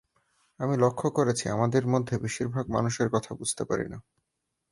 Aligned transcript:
আমি 0.59 0.75
লক্ষ 0.77 1.01
করেছি, 1.09 1.45
আমাদের 1.49 1.83
মধ্যে 1.87 2.15
বেশির 2.17 2.47
ভাগই 2.47 2.71
মানুষের 2.71 3.07
কথা 3.09 3.31
বুঝতে 3.35 3.63
পারি 3.65 3.85
না। 3.89 3.97